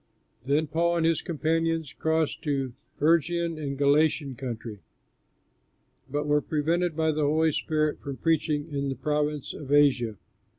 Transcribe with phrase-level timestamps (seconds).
[0.47, 4.79] Then Paul and his companions crossed the Phrygian and Galatian country,
[6.09, 10.15] but were prevented by the Holy Spirit from preaching in the province of Asia.